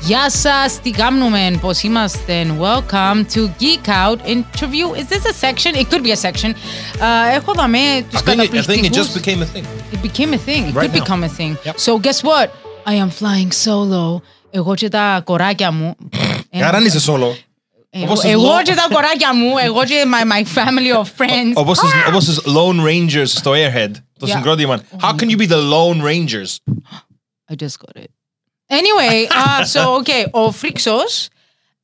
[0.00, 2.46] Γεια σας, τι κάνουμε, πώς είμαστε.
[2.60, 4.94] Welcome to Geek Out Interview.
[4.94, 5.74] Is this a section?
[5.74, 6.50] It could be a section.
[6.50, 7.78] Uh, έχω δαμέ
[8.10, 8.96] τους I think, it, I think it καταπληκτικούς.
[8.96, 9.64] just became a thing.
[9.92, 10.62] It became a thing.
[10.68, 11.00] It Right could now.
[11.04, 11.56] become a thing.
[11.66, 11.74] Yep.
[11.78, 12.48] So guess what?
[12.86, 14.20] I am flying solo.
[14.50, 15.96] Εγώ και τα κοράκια μου.
[16.50, 17.34] Ε, Άρα αν είσαι solo.
[17.90, 19.58] εγώ- όπως τις Εγώ lo- και τα κοράκια μου.
[19.58, 21.52] Εγώ και my, my family of friends.
[21.54, 23.90] Όπως τις, όπως τις Lone Rangers στο Airhead.
[24.18, 24.30] Το Yeah.
[24.36, 24.82] συγκρότημα.
[25.00, 26.56] How can you be the Lone Rangers?
[27.50, 28.10] I just got it.
[28.70, 31.28] Anyway, uh, so okay, ο Φρίξος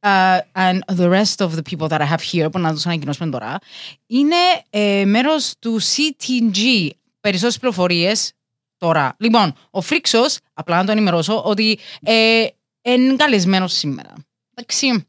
[0.06, 3.30] uh, and the rest of the people that I have here που να τους ανακοινώσουμε
[3.30, 3.58] τώρα
[4.06, 4.36] είναι
[4.70, 6.88] ε, μέρος του CTG.
[7.20, 8.32] Περισσότερες πληροφορίες
[8.78, 9.14] τώρα.
[9.18, 12.44] Λοιπόν, ο Φρίξος, απλά να το ενημερώσω, ότι ε,
[12.82, 14.12] είναι καλεσμένος σήμερα.
[14.54, 15.06] Εντάξει.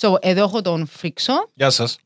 [0.00, 1.98] So, εδώ έχω τον Φρίξο, Γεια σας.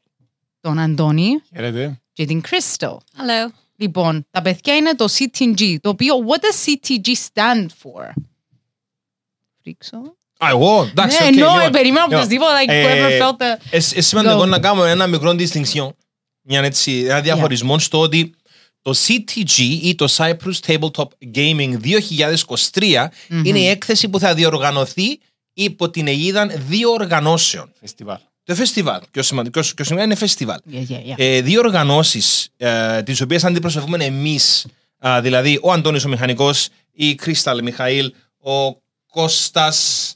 [0.61, 2.01] τον Αντώνη Χαίρετε.
[2.13, 3.01] και την Κρίστο.
[3.17, 3.53] Hello.
[3.77, 8.13] Λοιπόν, τα παιδιά είναι το CTG, το οποίο, what does CTG stand for?
[9.63, 9.97] Φρίξο.
[10.39, 11.71] Α, εγώ, εντάξει, Ναι, οκ, ενώ λοιπόν.
[11.71, 13.59] περιμένω Λοιπόν, οπωσδήποτε, like, ε, whoever felt the...
[13.71, 14.49] ε, ε, σημαντικό Go.
[14.49, 15.89] να κάνουμε ένα μικρό distinction,
[16.43, 18.35] μια έτσι, ένα διαχωρισμό στο ότι
[18.83, 21.77] το CTG ή το Cyprus Tabletop Gaming
[22.73, 23.07] 2023
[23.45, 25.19] είναι η έκθεση που θα διοργανωθεί
[25.53, 27.73] υπό την αιγίδα δύο οργανώσεων.
[27.81, 28.19] Φεστιβάλ.
[28.45, 30.59] Το φεστιβάλ, πιο σημαντικό, πιο σημαντικό είναι φεστιβάλ.
[30.73, 31.15] Yeah, yeah, yeah.
[31.17, 34.67] Ε, δύο οργανώσεις, ε, τις οποίες αντιπροσωπούμε εμείς,
[35.21, 38.77] δηλαδή ο Αντώνης ο Μηχανικός, η Κρίσταλ Μιχαήλ, ο
[39.11, 40.15] Κώστας,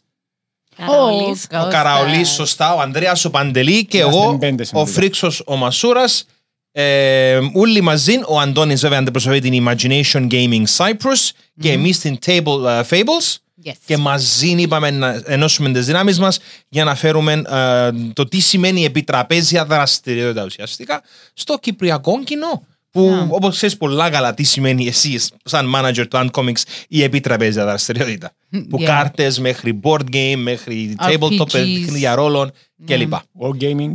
[0.76, 1.46] Καραολής.
[1.50, 4.92] Oh, ο Καραολής, σωστά, ο Ανδρέας ο Παντελή και Είμαστε εγώ, πέντε ο συνολικά.
[4.92, 6.26] Φρίξος ο Μασούρας.
[6.72, 12.64] Ε, όλοι μαζί, ο Αντώνης βέβαια αντιπροσωπεύει την Imagination Gaming Cyprus και εμείς την Table
[12.66, 13.36] ε, Fables.
[13.64, 13.72] Yes.
[13.86, 18.84] Και μαζί είπαμε να ενώσουμε τις δυνάμεις μας για να φέρουμε ε, το τι σημαίνει
[18.84, 21.02] επιτραπέζια δραστηριότητα ουσιαστικά
[21.34, 22.66] στο κυπριακό κοινό.
[22.90, 23.28] Που Yeah.
[23.28, 28.30] όπως ξέρεις πολλά καλά τι σημαίνει εσύ σαν manager του Uncomics η επιτραπέζια δραστηριότητα.
[28.68, 28.84] Που Yeah.
[28.84, 31.50] κάρτες μέχρι board game, μέχρι tabletop, RPGs.
[31.50, 32.50] παιχνίδια ρόλων
[32.86, 33.12] κλπ.
[33.40, 33.92] Wargaming.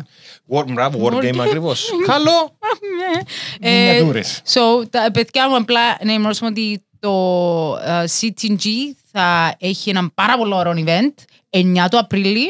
[0.50, 1.39] War, μπράβο, word Word game game.
[1.39, 1.89] ακριβώς.
[2.11, 2.57] Καλό.
[3.59, 4.41] Ε, Μινιατούρες.
[4.45, 8.66] So, τα παιδιά μου απλά να ενημερώσουμε ότι το ε, CTG
[9.12, 11.13] θα έχει έναν πάρα πολύ ωραίο event
[11.50, 12.47] 9 του Απρίλη,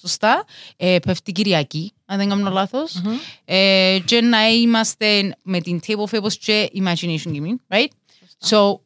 [0.00, 0.44] σωστά,
[0.76, 3.02] ε, πέφτει Κυριακή, αν δεν κάνω λάθος.
[3.44, 7.88] Ε, και να είμαστε με την Table Fables και Imagination Gaming, right?
[8.48, 8.78] So,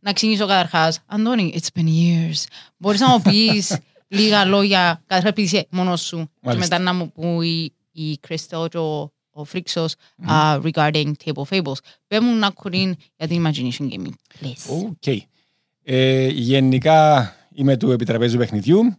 [0.00, 1.00] να ξεκινήσω καταρχάς.
[1.06, 2.44] Αντώνη, it's been years.
[2.76, 6.78] Μπορείς να μου πεις λίγα λόγια, καταρχάς επειδή είσαι μόνος σου, και Μάλιστα.
[6.78, 9.94] μετά να μου πει η Κρίστα και ο, ο Φρίξος
[10.28, 11.78] uh, regarding Table Fables.
[12.06, 14.86] Πες μου λάκκουριν για την Imagination Gaming, please.
[14.86, 15.16] Οκ.
[15.82, 18.98] Ε, γενικά είμαι του επιτραπέζιου παιχνιδιού.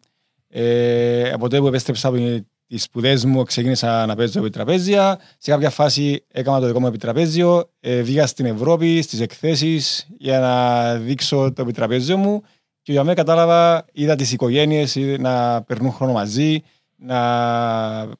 [0.50, 5.20] Ε, από τότε που επέστρεψα από τις σπουδές μου, ξεκίνησα να παίζω επιτραπέζια.
[5.38, 7.70] Σε κάποια φάση έκανα το δικό μου επιτραπέζιο.
[7.80, 12.42] Ε, βγήκα στην Ευρώπη, στις εκθέσεις, για να δείξω το επιτραπέζιο μου.
[12.82, 16.62] Και για μένα κατάλαβα, είδα τις οικογένειες να περνούν χρόνο μαζί,
[16.96, 17.20] να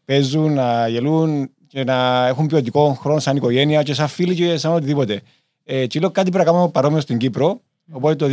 [0.06, 4.74] παίζουν, να γελούν και να έχουν ποιοτικό χρόνο σαν οικογένεια και σαν φίλοι και σαν
[4.74, 5.22] οτιδήποτε.
[5.64, 7.62] Ε, και λέω κάτι πρέπει να κάνω παρόμοιο στην Κύπρο.
[7.92, 8.28] Οπότε το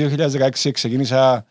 [0.65, 1.45] 2016 ξεκίνησα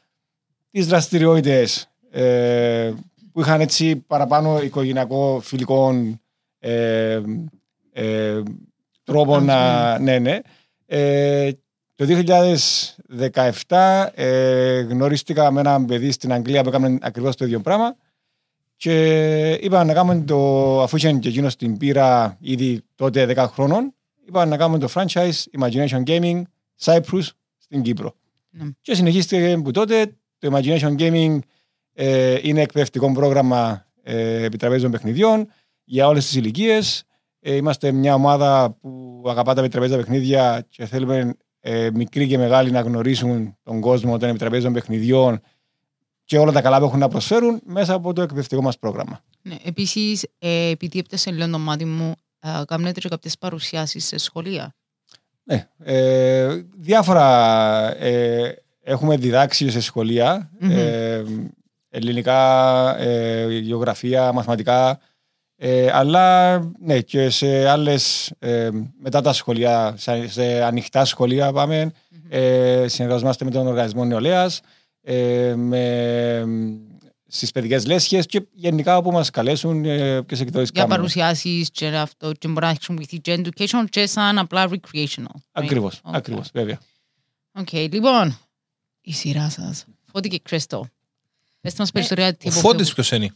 [0.72, 2.92] τις δραστηριότητες ε,
[3.32, 6.22] που είχαν έτσι παραπάνω οικογενειακό φιλικών
[6.60, 7.22] ε,
[7.92, 8.42] ε,
[9.04, 10.00] τρόπο να...
[10.00, 10.40] Ναι, ναι.
[10.86, 11.52] Ε,
[11.96, 12.06] το
[13.68, 17.96] 2017 ε, γνωρίστηκα με έναν παιδί στην Αγγλία που έκαμε ακριβώς το ίδιο πράγμα
[18.80, 23.94] και είπα να κάνουμε το, αφού είχε και εκείνος την πείρα ήδη τότε 10 χρόνων,
[24.28, 26.42] είπα να κάνουμε το franchise Imagination Gaming
[26.84, 28.16] Cyprus στην Κύπρο.
[28.50, 28.64] Ναι.
[28.82, 30.18] Και συνεχίστηκε από τότε.
[30.38, 31.40] Το Imagination Gaming
[31.94, 35.48] ε, είναι εκπαιδευτικό πρόγραμμα ε, επιτραπέζιων παιχνιδιών
[35.84, 37.04] για όλες τις ηλικίες.
[37.40, 42.72] Ε, είμαστε μια ομάδα που αγαπά τα επιτραπέζια παιχνίδια και θέλουμε ε, μικροί και μεγάλοι
[42.72, 45.42] να γνωρίσουν τον κόσμο των επιτραπέζιων παιχνιδιών
[46.30, 49.22] και όλα τα καλά που έχουν να προσφέρουν μέσα από το εκπαιδευτικό μας πρόγραμμα.
[49.42, 54.18] Ναι, επίσης, ε, επειδή έπτασε λίγο το μάτι μου, ε, κάνετε και κάποιες παρουσιάσεις σε
[54.18, 54.76] σχολεία.
[55.44, 57.26] Ναι, ε, διάφορα
[57.98, 60.72] ε, έχουμε διδάξει σε σχολεία, Μμμ.
[60.72, 61.24] ε,
[61.90, 65.00] ελληνικά, ε, γεωγραφία, μαθηματικά,
[65.56, 68.70] ε, αλλά ναι, και σε άλλες, ε,
[69.02, 71.92] μετά τα σχολεία, σε, σε ανοιχτά σχολεία πάμε,
[72.30, 74.62] ε, συνεργαζόμαστε με τον Οργανισμό Νεολαίας,
[75.12, 76.48] ε, με,
[77.28, 80.96] στις παιδικές λέσχες και γενικά όπου μας καλέσουν ε, και σε εκδόσεις Για κάνουμε.
[80.96, 85.36] παρουσιάσεις και αυτό, και μπορεί να χρησιμοποιηθεί και education και σαν απλά recreational.
[85.36, 85.42] right?
[85.52, 86.10] Ακριβώς, Okay.
[86.14, 86.80] ακριβώς, βέβαια.
[87.60, 88.38] Οκ, λοιπόν,
[89.02, 89.86] η σειρά σας.
[90.12, 90.88] Φώτη και Κρίστα.
[91.62, 92.94] Πες μας περισσότερα για Ο table Φώτης tables.
[92.94, 93.30] ποιος είναι;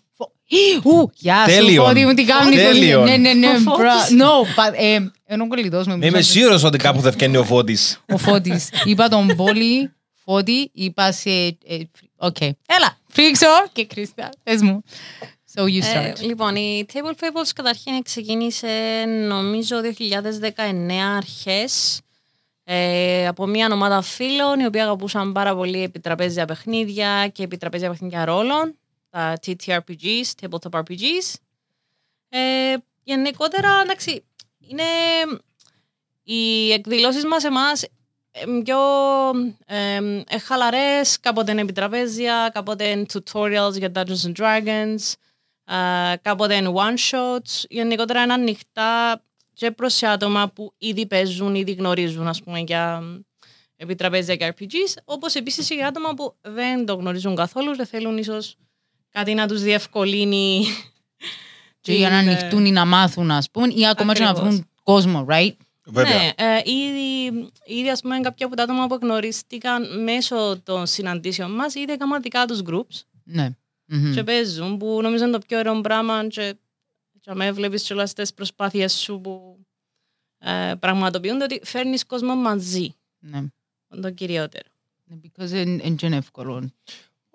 [0.84, 1.86] Ου, γεια σου, τέλειον.
[1.86, 2.56] Φώτη μου, τι κάνεις.
[2.56, 3.04] τέλειον.
[3.04, 3.78] Ναι, ναι, ναι, Ο Φώτης.
[3.78, 6.06] μπρα- no, but, ε, ενώ κολλητός με.
[6.06, 8.00] Είμαι σίγουρος ότι κάπου θα βγαίνει ο Φώτης.
[8.14, 8.70] Ο Φώτης.
[8.86, 9.92] Είπα τον Πόλη,
[10.24, 11.30] Φώτη, είπα σε...
[11.30, 11.58] ε,
[12.18, 12.42] Οκ.
[12.42, 14.84] Έλα, Φρίξο και Κρίστα, πες μου.
[15.56, 16.20] So you Ε, start.
[16.22, 19.75] λοιπόν, η Table Fables καταρχήν ξεκίνησε νομίζω
[20.58, 22.02] 2019 αρχές
[22.64, 28.25] ε, από μια ομάδα φίλων οι οποίοι αγαπούσαν πάρα πολύ επιτραπέζια παιχνίδια και επιτραπέζια παιχνίδια
[28.25, 28.78] ρόλων,
[29.10, 31.34] τα TTRPGs, Tabletop RPGs.
[32.30, 32.74] Ε,
[33.04, 34.24] γενικότερα, εντάξει,
[34.70, 34.84] είναι
[36.24, 37.88] οι εκδηλώσεις μας εμάς ε,
[38.64, 38.78] πιο
[39.66, 39.96] ε,
[40.28, 45.14] ε, χαλαρές, κάποτε είναι επιτραπέζια, κάποτε είναι tutorials για Dungeons and Dragons,
[45.66, 49.22] ε, κάποτε είναι one-shots, γενικότερα είναι ανοιχτά
[49.54, 53.04] και προς σε άτομα που ήδη παίζουν, ήδη γνωρίζουν, ας πούμε, για
[53.76, 58.18] επιτραπέζια και RPGs, όπως επίσης και για άτομα που δεν το γνωρίζουν καθόλου, δεν θέλουν
[58.18, 58.56] ίσως
[59.10, 60.66] κάτι να τους διευκολύνει.
[61.82, 64.30] Και για να την, ε, ανοιχτούν ή να μάθουν, ας πούμε, ή ακόμα και να
[64.30, 64.50] Ακριβώς.
[64.50, 65.56] βρουν κόσμο, right?
[65.86, 66.18] Βέβαια.
[66.18, 67.26] Ναι, ε, ήδη,
[67.66, 72.22] ήδη ας πούμε κάποια από τα άτομα που γνωρίστηκαν μέσω των συναντήσεων μας ήδη έκαναν
[72.22, 73.50] δικά τους groups Ναι.
[73.86, 74.14] Μμμ.
[74.14, 76.56] και παίζουν που νομίζω είναι το πιο ωραίο πράγμα και,
[77.20, 79.58] και με βλέπεις και όλες τις προσπάθειες σου που
[80.38, 82.96] ε, πραγματοποιούνται ότι φέρνεις κόσμο μαζί.
[83.20, 83.38] Ναι.
[83.90, 84.70] Αυτό το κυριότερο.
[85.04, 86.72] Ναι, Because είναι είναι και εύκολο.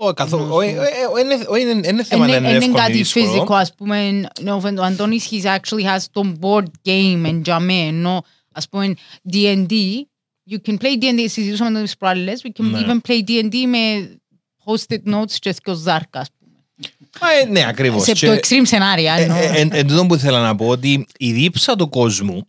[0.00, 0.42] Όχι, καθόλου.
[0.42, 0.76] Εννοώ Όχι, σου.
[0.80, 2.92] ε, ε, όχι, είναι- όχι, είναι- είναι θέμα να Είναι είναι είναι εύκολο ή κάτι
[2.92, 3.26] δύσκολο.
[3.26, 8.24] φυσικό, ας πούμε, no, ο Αντώνης he's actually has το board game εν τζαμέ, ενώ
[8.58, 8.94] ας πούμε
[9.32, 9.72] D&D,
[10.50, 12.80] you can play D&D, συζητούσαμε το τις προάλλες, we can Ναι.
[12.86, 14.10] even play D&D με
[14.64, 16.52] post-it notes και δυο ζάρκα, ας πούμε.
[17.20, 18.02] Α, ε, Ναι, ακριβώς.
[18.02, 19.36] Σε Και- το extreme σενάρια, Ε, εννοώ.
[19.38, 22.46] ε, Εν εν τούτο που ήθελα να πω ότι η δίψα του κόσμου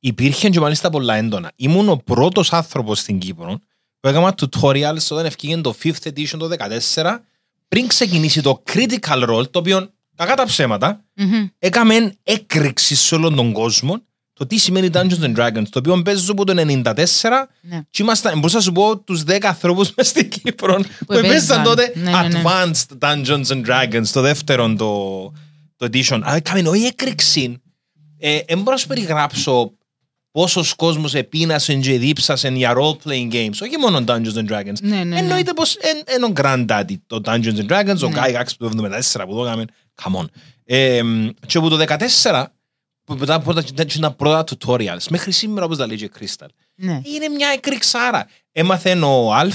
[0.00, 1.52] υπήρχε και μάλιστα πολλά έντονα.
[1.56, 3.60] Ήμουν ο πρώτος άνθρωπος στην Κύπρο
[4.00, 7.24] που έκανα tutorials όταν ευκήγε το 5th edition το 2014
[7.68, 11.46] πριν ξεκινήσει το critical role το οποίο κακά τα ψέματα Μμμ.
[11.58, 14.02] έκαμε έκρηξη σε όλον τον κόσμο
[14.38, 16.92] το τι σημαίνει Dungeons and Dragons το οποίο παίζω από το 94
[17.60, 17.80] Ναι.
[17.90, 20.74] και ήμασταν, μπορούσα να σου πω τους 10 ανθρώπους μες στην Κύπρο
[21.06, 21.24] που έπαιζαν.
[21.30, 22.42] έπαιζαν τότε Ναι, ναι, ναι.
[22.44, 25.32] Advanced Dungeons and Dragons το δεύτερο το,
[25.76, 26.20] το edition.
[26.22, 27.60] Αλλά έκαμε όχι έκρηξη.
[28.18, 29.72] Ε, δεν μπορώ να σου περιγράψω
[30.30, 34.80] πόσος κόσμος επίνασαν και δίψασαν για role-playing games, όχι μόνο Dungeons and Dragons.
[34.80, 35.18] Ναι, ναι, ναι.
[35.18, 35.76] Εννοείται πως
[36.16, 38.20] είναι ο granddaddy το Dungeons and Dragons, ο Ναι.
[38.20, 39.64] Gygax που το 74 που το έκαμε.
[40.02, 40.24] Come on.
[40.64, 41.00] Ε,
[41.46, 41.98] και από το 14 που
[42.30, 42.57] μετά από
[43.26, 47.00] τα ήταν τα πρώτα tutorials, μέχρι σήμερα όπως τα λέει και η Crystal, Ναι.
[47.04, 48.26] είναι μια εκρηξάρα.
[48.52, 49.46] Έμαθε ο Α,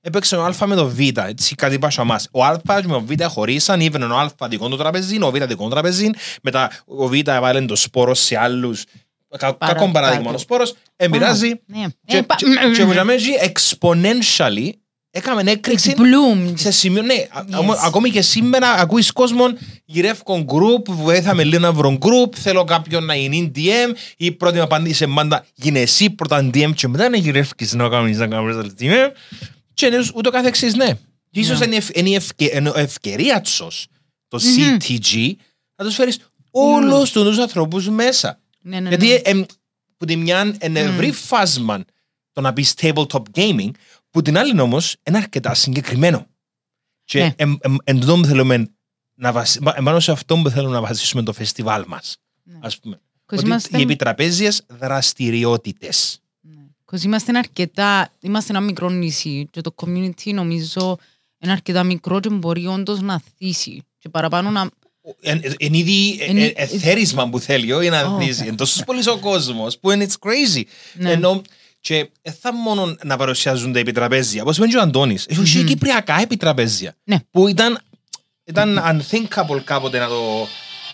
[0.00, 2.28] έπαιξε ο Α με το Β, έτσι κάτι πάσα μας.
[2.32, 5.34] Ο Α και με το Β χωρίσαν, ήβαινε ο Α δικό του τραπεζίν, ο Β
[5.44, 6.10] δικό του τραπεζίn,
[6.42, 8.84] μετά ο Β έβαλε το σπόρος σε άλλους.
[9.38, 10.34] Κα- Παρα- Κακό παράδειγμα, κάτω.
[10.34, 11.84] ο σπόρος εμπειράζει Ναι.
[12.06, 14.70] και- Ε, πα- και- και που για μένα έτσι exponentially
[15.16, 16.52] έκαμε έκρηξη It's bloomed.
[16.54, 17.58] σε σημείο, ναι, α- Yes.
[17.58, 23.04] όμω- ακόμη και σήμερα ακούεις κόσμον γυρεύκον group, βοήθαμε λίγο να βρω group, θέλω κάποιον
[23.04, 27.16] να είναι DM, η πρώτη μου απάντηση μάντα γίνε εσύ πρώτα DM και μετά να
[27.16, 29.10] γυρεύκεις να κάνεις να κάνεις DM
[29.74, 30.88] και ναι, ούτω καθεξής, ναι.
[31.30, 31.64] Και ίσως Ναι.
[31.66, 33.86] είναι, ευ- είναι η ευκαι- είναι η ευκαιρία τους,
[34.28, 34.76] το Μμμ.
[34.78, 35.32] CTG,
[35.76, 36.18] να τους φέρεις
[36.50, 38.40] όλους τους ανθρώπους μέσα.
[38.62, 39.14] Ναι, ναι, Γιατί ναι.
[39.14, 39.42] εμ,
[39.96, 41.84] που τη μια είναι ευρύ φάσμα
[42.32, 43.70] το να πεις tabletop gaming,
[44.14, 46.26] που την άλλη όμως είναι αρκετά συγκεκριμένο.
[47.04, 47.32] Και Ναι.
[47.36, 48.68] εμ- εμ- εν τούτο που θέλουμε
[49.14, 49.62] να βασι...
[49.62, 52.16] μα- πάνω σε αυτό που θέλουμε να βασίσουμε το φεστιβάλ μας.
[52.42, 52.58] Ναι.
[52.62, 53.00] Ας πούμε.
[53.26, 56.18] Because Ότι είμαστε- οι επιτραπέζιες δραστηριότητες.
[56.84, 60.96] Because είμαστε αρκετά, είμαστε ένα μικρό νησί και το community νομίζω
[61.38, 64.70] είναι αρκετά μικρό και μπορεί όντως να θύσει και παραπάνω να...
[65.58, 68.40] Είναι ήδη ε, Είναι- ε, ε, θέρισμα που θέλει, όχι να Oh, δεις.
[68.42, 68.46] okay.
[68.46, 70.62] Είναι τόσο πολύ ο κόσμος που είναι it's crazy.
[70.94, 71.10] Ναι.
[71.10, 71.42] Ενώ
[71.84, 76.20] και δεν θα μόνο να παρουσιάζονται επιτραπέζια, όπως είπε και ο Αντώνης, έχουν και κυπριακά
[76.20, 76.94] επιτραπέζια.
[77.04, 77.16] Ναι.
[77.30, 77.78] Που ήταν,
[78.44, 80.46] ήταν unthinkable κάποτε να το,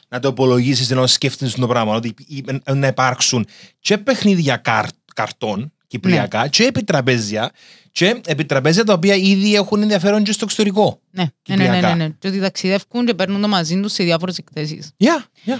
[0.08, 3.46] να το υπολογίσεις ενώ σκέφτεσαι το πράγμα, ότι υπ- να υπάρξουν
[3.80, 7.50] και παιχνίδια καρ, καρτών κυπριακά και επιτραπέζια
[7.92, 11.00] και επιτραπέζια τα οποία ήδη έχουν ενδιαφέρον και στο εξωτερικό.
[11.10, 11.94] Ναι, ναι, ναι, ναι, Κυπριακά.
[11.94, 12.14] ναι, ναι.
[12.18, 14.90] Και ότι ταξιδεύουν και παίρνουν το μαζί τους σε διάφορες εκθέσεις.
[14.98, 15.58] Yeah, yeah.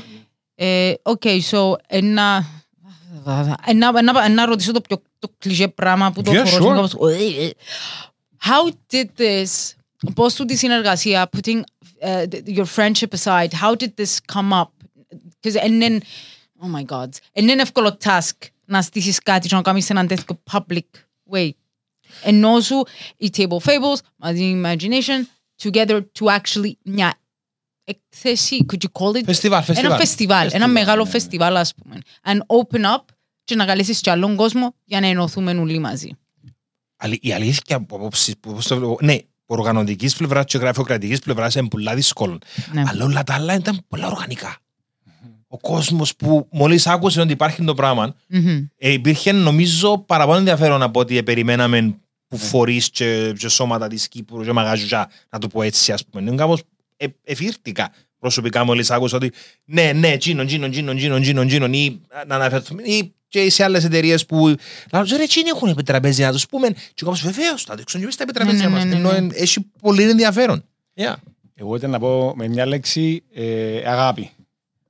[0.54, 2.46] Ε, okay, so, ένα...
[3.65, 6.75] Ένα, ένα, ένα ρωτήσω το πιο το κλισέ πράγμα που το Yeah, φορώ sure.
[6.75, 6.95] κάπως,
[8.45, 9.73] How did this,
[10.13, 11.61] πώς του τη συνεργασία, putting
[12.01, 14.69] uh, your friendship aside, how did this come up?
[15.41, 16.01] Because and then,
[16.61, 18.31] oh my god, and then εύκολο task
[18.65, 20.79] να στήσεις κάτι και να κάνεις σε έναν τέτοιο public
[21.31, 21.49] way.
[22.23, 22.83] Ενώ σου
[23.17, 25.23] η Table Fables, μαζί η Imagination,
[25.63, 27.13] together to actually μια
[27.90, 29.24] εκθέση, could you call it?
[29.24, 29.90] Φεστιβάλ, φεστιβάλ.
[29.90, 31.10] Ένα φεστιβάλ, ένα Φεστιβάλ, μεγάλο ναι.
[31.10, 31.98] φεστιβάλ ας πούμε.
[32.24, 33.04] And open up
[33.44, 36.08] και να καλέσεις κι άλλον κόσμο για να ενωθούμε όλοι μαζί.
[36.96, 39.16] Αλη- η αλήθεια από απόψη που πώς το βλέπω, ναι,
[39.46, 42.38] οργανωτικής πλευράς και γραφειοκρατικής πλευράς είναι πολλά δύσκολο.
[42.72, 42.82] Ναι.
[42.86, 44.56] Αλλά όλα τα άλλα ήταν πολλά οργανικά.
[45.48, 48.66] Ο κόσμος που μόλις άκουσε ότι υπάρχει το πράγμα, Μμμ.
[48.76, 54.42] ε, υπήρχε νομίζω παραπάνω ενδιαφέρον από ό,τι περιμέναμε που φορείς και, και σώματα της Κύπρου
[54.44, 56.22] και μαγαζιά, να το πω έτσι, ας πούμε.
[56.22, 56.62] Είναι κάπως
[57.00, 59.32] ε, εφήρθηκα προσωπικά μόλις άκουσα ότι
[59.64, 63.84] ναι, ναι, τζίνον, τζίνον, τζίνον, τζίνον, τζίνον, τζίνον, ή να αναφερθούμε, ή και σε άλλες
[63.84, 64.36] εταιρείες που.
[64.92, 66.68] Λέω, ρε, τσίνοι έχουν επιτραπέζια να τους πούμε.
[66.68, 68.84] Και κάπω βεβαίως, θα δείξουν και εμείς τα επιτραπέζια Ναι, μας.
[68.84, 69.16] ναι, ναι, Ενώ ναι.
[69.16, 70.64] εν- έχει πολύ ενδιαφέρον.
[70.96, 71.14] Yeah.
[71.54, 74.30] Εγώ ήταν να πω με μια λέξη ε, αγάπη.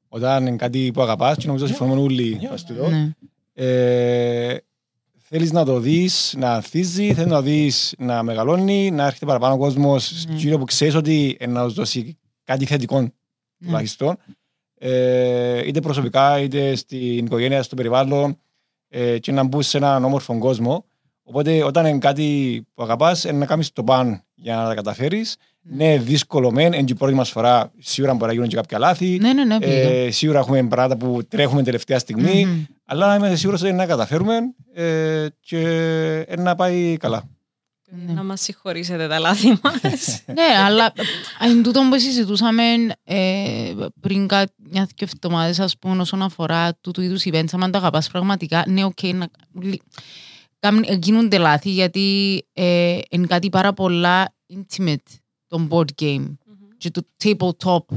[0.08, 2.52] Όταν είναι κάτι που αγαπάς και νομίζω συμφωνούμε όλοι Yeah.
[2.54, 2.74] στο
[5.30, 5.38] στудό, Ναι.
[5.38, 9.26] ε, θέλεις να το δεις να ανθίζει, θέλεις να το δεις να μεγαλώνει, να έρχεται
[9.26, 10.34] παραπάνω ο κόσμος Ναι.
[10.34, 13.08] γύρω που ξέρεις ότι ε, να σου δώσει κάτι θετικό Ναι.
[13.64, 14.16] τουλάχιστον.
[14.82, 18.36] Ε, είτε προσωπικά, είτε στην οικογένεια, στο περιβάλλον
[18.88, 20.84] ε, και να μπουν σε έναν όμορφο κόσμο.
[21.22, 25.36] Οπότε όταν είναι κάτι που αγαπάς, είναι να κάνεις το παν για να τα καταφέρεις.
[25.62, 28.78] Ναι, δύσκολο μεν, είναι και η πρώτη μας φορά, σίγουρα μπορεί να γίνουν και κάποια
[28.78, 29.18] λάθη.
[29.20, 29.72] Ναι, ναι, ναι, πήγα.
[29.72, 32.62] Ε, σίγουρα έχουμε πράγματα που τρέχουμε τελευταία στιγμή, Μμμ.
[32.84, 34.38] αλλά είμαι σίγουρος ότι να καταφέρουμε
[34.74, 35.58] ε, και
[36.28, 37.22] ε, να πάει καλά.
[38.06, 38.12] Ναι.
[38.12, 40.22] Να μας συγχωρήσετε τα λάθη μας.
[40.26, 40.92] Ναι, αλλά
[41.40, 42.62] εν τούτο που συζητούσαμε
[43.04, 48.08] ε, πριν κάποια δύο εβδομάδες, ας πούμε, όσον αφορά τούτου είδους events, αν τα αγαπάς
[48.10, 49.28] πραγματικά, ναι, οκ, να
[49.62, 49.82] λι-
[50.58, 54.96] κάμουν- γίνονται λάθη, γιατί ε, είναι κάτι πάρα πολλά intimate
[55.50, 56.24] το board game
[56.78, 57.96] και το tabletop,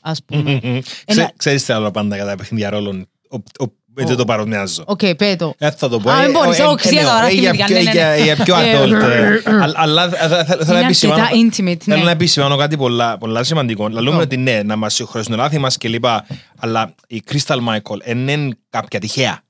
[0.00, 0.50] ας πούμε.
[0.62, 3.06] Ένα- Ξέ, ξέρεις τι άλλο πάντα για τα παιχνίδια ρόλων.
[3.30, 4.84] Ο- ο- Δεν το παρομοιάζω.
[4.86, 5.54] Οκ, πε το.
[5.58, 6.10] Δεν θα το πω.
[6.10, 7.82] Α, Ε, δεν μπορείς, ε, όχι, ε, ξύλα εννοώ, τώρα, ε, για θυμήθηκα, πιο- ναι,
[7.82, 8.22] ναι, για- ναι.
[8.22, 8.92] για πιο Ε, adult.
[8.92, 12.10] ε, αλλά- Αλλά ε, θα- θα- θέλω να Είναι επισημάνω- αρκετά intimate, Θέλω να ναι.
[12.10, 13.88] επισημάνω κάτι πολλά, πολλά σημαντικό.
[13.88, 14.22] Λαλούμε Oh.
[14.22, 16.26] ότι ναι, να μας συγχωρέσουν λάθη μας και λοιπά.
[16.58, 19.42] Αλλά η Crystal Michael δεν είναι κάποια τυχαία.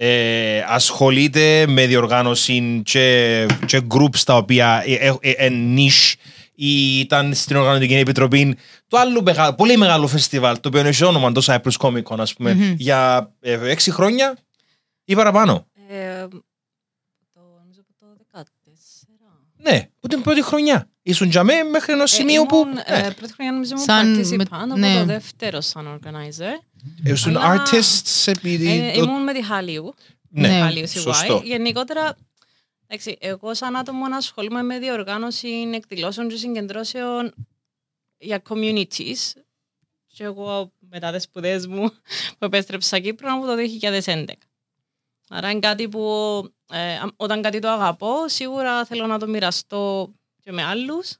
[0.00, 0.06] Μμμ.
[0.08, 4.84] Ε, ασχολείται με διοργάνωση και, και groups τα οποία
[5.48, 6.14] είναι niche
[6.54, 8.56] ή ήταν στην Οργανωτική Επιτροπή
[8.88, 12.34] του άλλου μεγα- πολύ μεγάλου φεστιβάλ, το οποίο έχει όνομα το Cyprus Comic Con, ας
[12.34, 12.74] πούμε, Μμμ.
[12.78, 14.36] για ε, έξι χρόνια
[15.04, 15.66] ή παραπάνω.
[15.88, 16.26] Ε,
[17.34, 18.06] το, νομίζω από το
[18.38, 18.42] 14.
[19.62, 20.88] Ναι, που την πρώτη χρονιά.
[21.02, 22.56] Ήσουν για μέ μέχρι ενός σημείου που.
[22.56, 22.82] ήμουν, ναι.
[23.06, 24.94] ε, πρώτη χρονιά νομίζω ήμουν Σαν participant, με- από ναι.
[24.94, 26.64] το δεύτερο σαν organizer.
[27.04, 28.70] Ήσουν αλλά- artists επειδή.
[28.80, 29.94] Ε, το- ήμουν με τη Χάλιου.
[30.28, 30.58] Ναι, Ναι.
[30.60, 31.38] Χάλιου σωστό.
[31.38, 31.42] CY.
[31.44, 32.16] Γενικότερα,
[32.86, 37.34] εντάξει, εγώ σαν άτομο να ασχολούμαι με διοργάνωση εκδηλώσεων και συγκεντρώσεων
[38.18, 39.32] για communities.
[40.06, 41.90] Και εγώ μετά τις σπουδές μου
[42.38, 43.54] που επέστρεψα Κύπρο από το
[44.04, 44.24] 2011.
[45.28, 46.00] Άρα είναι κάτι που
[46.72, 51.16] ε, α- όταν κάτι το αγαπώ, σίγουρα θέλω να το μοιραστώ και με άλλους.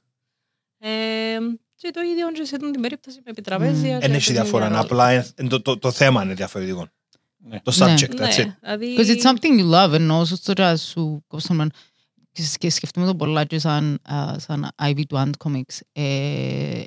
[0.79, 1.37] Ε,
[1.81, 3.73] και το ίδιο και σε αυτή την περίπτωση με επιτραπέζια.
[3.73, 4.67] και Δεν έχει παιχνίδια διαφορά.
[4.67, 4.79] ρόλου.
[4.79, 6.87] Απλά ε, το, το, το θέμα είναι διαφορετικό.
[7.37, 7.59] Ναι.
[7.63, 7.93] Το Ναι.
[7.93, 8.45] subject, that's it.
[8.45, 8.95] Ναι, δηλαδή...
[8.97, 11.67] Because it's something you love, ενώ όσο τώρα σου κόψαμε
[12.31, 15.79] και σκε- σκεφτούμε το πολλά και σαν, α, σαν Ivy του Ant Comics.
[15.91, 16.81] Ε,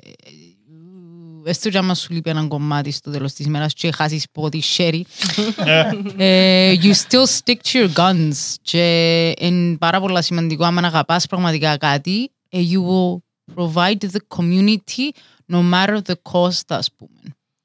[1.45, 5.01] έστω και άμα σου λείπει έναν κομμάτι στο τέλος της ημέρας και χάσεις πόδι sherry,
[6.17, 11.25] ε, you still stick to your guns και είναι πάρα πολλά σημαντικό άμα να αγαπάς
[11.27, 13.17] πραγματικά κάτι ε, you will
[13.55, 15.09] provide the community
[15.51, 17.19] no matter the cost ας πούμε.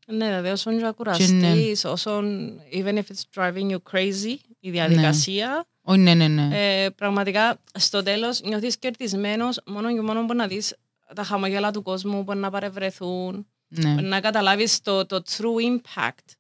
[0.06, 5.64] Ναι, δηλαδή όσον και Και ακουραστείς, όσον even if it's driving you crazy η διαδικασία,
[5.82, 6.48] Όχι, ναι, ναι, ναι.
[6.82, 10.74] ε, πραγματικά στο τέλος νιώθεις κερδισμένος μόνο και μόνο που να δεις
[11.14, 13.94] τα χαμογέλα του κόσμου που να παρευρεθούν, ναι.
[13.94, 16.34] να καταλάβεις το, το true impact.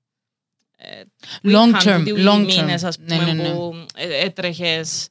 [0.76, 1.02] Ε,
[1.42, 2.46] που Long είχαν term, τούτοι οι long term.
[2.46, 3.54] μήνες, ας Ναι, πούμε, ναι, ναι.
[3.54, 5.08] που ε, έτρεχες ε,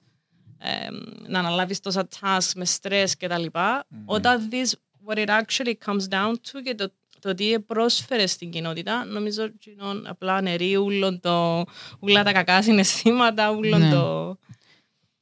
[1.27, 4.75] να αναλάβεις τόσα tasks με στρες και τα λοιπά, όταν δεις
[5.07, 9.75] what it actually comes down to και το, το τι πρόσφερε στην κοινότητα, νομίζω ότι
[9.81, 11.65] είναι απλά νερί ούλον το,
[11.99, 13.89] ούλα τα κακά συναισθήματα, ούλον Ναι.
[13.91, 14.37] το...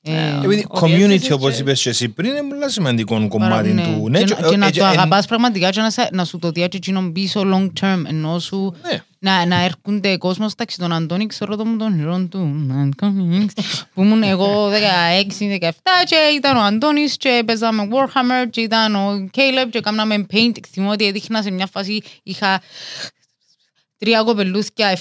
[0.01, 3.73] Ε, Επειδή ότι έζησες community, όπως και- είπες και εσύ πριν, είναι πολύ σημαντικό κομμάτι
[3.73, 3.83] ναι.
[3.83, 4.09] του.
[4.11, 6.39] Και, και- να- και να ε, το ε, αγαπάς πραγματικά και να, σε- να σου
[6.39, 9.03] το δει και εκείνον πίσω long term ενώ σου Ναι.
[9.19, 12.65] Να, να έρχονται κόσμος τάξη τον Αντώνη ξέρω τον τον ηρώων του
[13.93, 15.69] που ήμουν εγώ 16-17
[16.05, 20.51] και ήταν ο Αντώνης και παίζαμε Warhammer και ήταν ο Caleb και κάναμε paint.
[20.71, 22.61] Θυμώ ότι έδειχνα σε μια φάση είχα
[23.97, 24.97] τρία κοπελούθια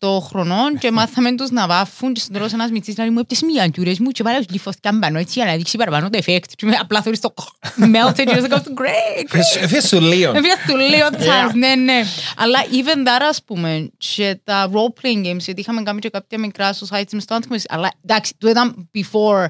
[0.00, 3.18] 7-8 χρονών και μάθαμε τους να βάφουν και στον τέλος ένας μητσής να λέει μου
[3.18, 6.44] έπτες μιαντούρες μου και βάλε τους λιφωθήκαν πάνω έτσι για να δείξει παραπάνω το effect
[6.56, 7.34] και με απλά θεωρείς το
[7.94, 9.26] melted και was like, great, great.
[9.28, 10.32] Φες- Φες σου λίγο.
[10.32, 12.02] Βέβαια του λέω τσάς, ναι, ναι.
[12.36, 16.72] Αλλά even that, ας πούμε, και τα role-playing games, γιατί είχαμε κάνει και κάποια μικρά
[16.74, 19.46] societies μες στο Anthem, αλλά εντάξει, το ήταν before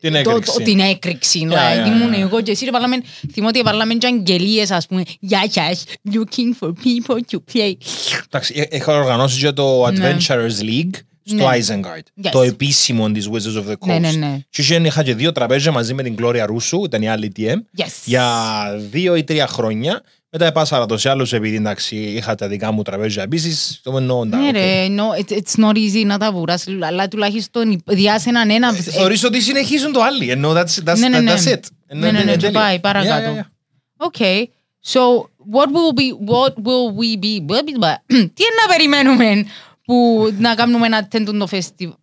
[0.00, 0.52] Την το, έκρηξη.
[0.58, 1.46] το, την έκρηξη.
[1.50, 2.18] Yeah, like, yeah, ήμουν yeah.
[2.20, 2.96] εγώ και εσύ και βάλαμε,
[3.32, 7.72] θυμώ ότι βάλαμε και αγγελίες, ας πούμε, γεια σας, looking for people to play.
[8.26, 10.16] Εντάξει, ε- έχω οργανώσει και το Ναι.
[10.18, 11.44] Adventurers League στο Ναι.
[11.44, 12.26] Isengard.
[12.26, 12.28] Yes.
[12.32, 13.86] Το επίσημο της Wizards of the Coast.
[13.86, 14.38] Ναι, ναι, ναι.
[14.50, 17.56] Και είχε- είχα και δύο τραπέζια μαζί με την Gloria Ρούσου, ήταν η άλλη TM,
[17.82, 17.86] Yes.
[18.04, 18.30] για
[18.90, 20.02] δύο ή τρία χρόνια.
[20.38, 23.80] Μετά επάσαρα το σε άλλους επειδή εντάξει, είχα τα δικά μου τραπέζια επίσης.
[23.82, 24.24] Το εννοώ.
[24.24, 28.68] Ναι, ρε, no, it's, it's not easy να τα βουράς, αλλά τουλάχιστον διάσε έναν ένα.
[28.68, 30.30] Ε, Θεωρείς ότι συνεχίζουν το άλλοι.
[30.30, 31.34] Ενώ that's, that's, Ναι, ναι, ναι.
[31.34, 31.60] that's it.
[31.94, 32.60] Ναι, ναι, ναι, Ε, και τέλεια.
[32.60, 33.30] πάει παρακάτω.
[33.34, 34.06] Yeah, yeah, yeah.
[34.08, 34.42] Okay.
[34.92, 35.00] So,
[35.54, 37.56] what will be, what will we be,
[38.06, 39.44] τι είναι να περιμένουμε
[39.84, 41.94] που να κάνουμε να τέντουν το φεστι-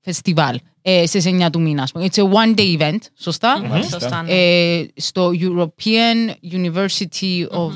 [0.00, 1.82] φεστιβάλ ε, στις 9 του μήνα.
[1.82, 2.06] ας πούμε.
[2.10, 4.32] It's a one day event, σωστά; Σωστά, ναι.
[4.32, 7.72] Ε, στο European University of...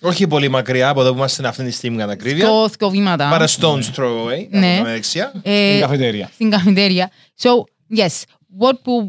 [0.00, 2.46] Όχι πολύ μακριά από εδώ που είμαστε αυτή τη στιγμή κατά ακρίβεια.
[2.46, 3.28] Το δύο βήματα.
[3.30, 4.46] Πάρα stone's throw away.
[4.50, 4.74] Ναι.
[4.76, 5.32] από τα δεξιά.
[5.42, 6.30] Ε, Στην καφετέρια.
[6.34, 7.10] στην καφετέρια.
[7.42, 7.48] So,
[7.96, 8.22] yes,
[8.60, 9.08] what will...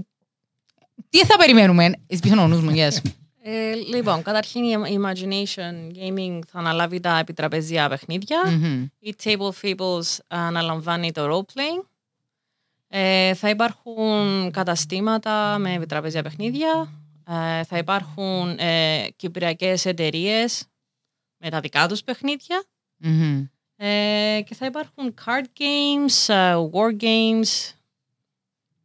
[1.09, 3.09] Τι θα περιμένουμε, εισπίθαν ο νους μου, yes.
[3.41, 8.37] Ε, λοιπόν, καταρχήν η Imagination Gaming θα αναλάβει τα επιτραπεζιά παιχνίδια.
[8.49, 8.85] Μμμ.
[8.99, 11.83] Η Table Fables αναλαμβάνει το role-playing.
[12.91, 16.93] Ε, θα υπάρχουν καταστήματα με επιτραπεζιά παιχνίδια.
[17.27, 20.65] Ε, θα υπάρχουν ε, κυπριακές εταιρείες
[21.37, 22.63] με τα δικά τους παιχνίδια.
[22.97, 23.43] Μμμ.
[23.75, 27.73] Ε, και θα υπάρχουν card games, ε, war games.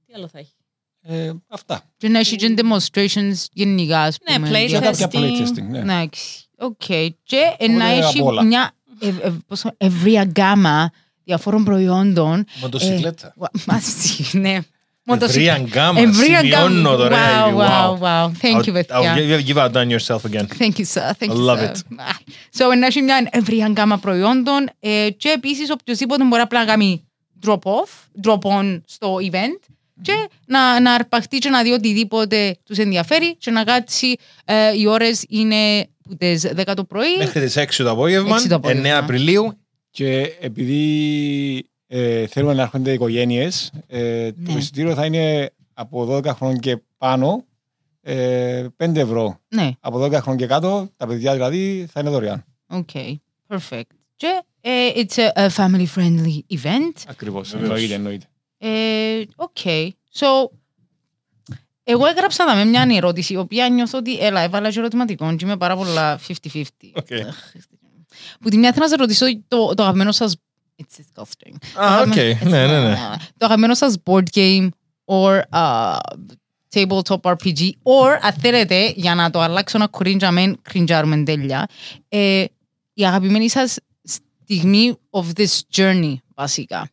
[0.07, 0.55] Τι άλλο θα έχει;
[1.01, 1.83] Ε, αυτά.
[1.97, 4.49] Και να έχει και demonstrations γενικά, ας Ναι, πούμε.
[4.51, 5.17] play Και κάποια testing.
[5.19, 5.63] playtesting.
[5.69, 5.79] ναι.
[5.79, 6.83] Εντάξει, οκ.
[7.23, 8.43] Και να Ωραία έχει απ' όλα.
[8.43, 10.91] μια ευ- ευ- πώς το- ευρεία γκάμα
[11.25, 12.45] διαφόρων προϊόντων.
[12.61, 13.27] Μοτοσυκλέτα.
[13.27, 14.59] Ε, wha- Μαζί, ναι.
[15.21, 16.01] Ευρεία γκάμα.
[16.01, 16.97] Ευρεία Σημειώνω γκάμα.
[16.97, 17.17] τώρα.
[17.19, 18.31] Wow, Ivy, wow, wow.
[18.43, 19.15] Thank you, I'll- παιδιά.
[19.17, 20.47] I'll give- give outdone yourself again.
[20.59, 21.11] Thank you, sir.
[21.19, 21.71] Thank I you, love sir.
[21.71, 21.77] it.
[22.59, 27.05] So, να έχει μια ευρεία γκάμα προϊόντων ε, και επίσης οποιοδήποτε μπορεί απλά να κάνει
[27.47, 29.69] drop-off, drop-on στο event
[30.03, 30.13] και
[30.47, 34.15] να, να αρπαχτεί και να δει οτιδήποτε τους ενδιαφέρει και να κάτσει
[34.45, 37.17] ε, οι ώρες είναι που τις 10 το πρωί.
[37.19, 38.83] Μέχρι τις 6 το απόγευμα, 6 το απόγευμα.
[38.89, 39.59] 9 Απριλίου.
[39.95, 44.53] Και επειδή ε, θέλουμε να έρχονται οικογένειες, ε, το Ναι.
[44.59, 47.45] εισιτήριο θα είναι από 12 χρόνων και πάνω
[48.01, 49.41] ε, 5 ευρώ.
[49.49, 52.45] Ναι, Από 12 χρόνων και κάτω, τα παιδιά δηλαδή θα είναι δωρεάν.
[52.73, 53.15] okay,
[53.49, 53.83] perfect.
[54.17, 56.93] Και ε, it's a, a family-friendly event.
[57.09, 57.51] Ακριβώς.
[57.51, 57.71] Βεβαίως.
[57.71, 58.27] Εννοείται, εννοείται.
[58.59, 59.89] Ε, okay.
[60.13, 60.27] So,
[61.85, 65.57] εγώ έγραψα δάμε μια ερώτηση, η οποία νιώθω ότι, έλα, έβαλα και ερωτηματικό και είμαι
[65.57, 66.19] πάρα πολλά
[66.53, 66.61] 50-50.
[66.95, 67.21] Okay.
[68.25, 70.37] Αχ, Που τη μια θέλω να σας ρωτήσω το, το αγαπημένο σας...
[70.77, 71.83] It's disgusting.
[71.85, 72.15] Α, οκ.
[72.49, 72.97] Ναι, ναι, ναι.
[73.39, 74.69] Το αγαπημένο σας board game
[75.05, 75.97] or uh,
[76.75, 81.69] tabletop RPG or, αν θέλετε, για να το αλλάξω να κριντζαμέν, κριντζάρουμε τέλεια,
[82.09, 82.45] ε,
[82.95, 83.77] η αγαπημένη σας
[84.45, 86.89] στιγμή of this journey, βασικά.